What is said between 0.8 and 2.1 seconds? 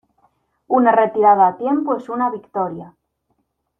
retirada a tiempo es